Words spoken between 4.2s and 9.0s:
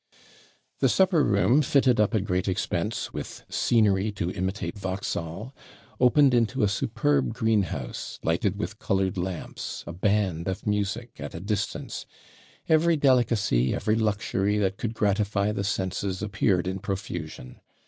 imitate Vauxhall, opened into a superb greenhouse, lighted with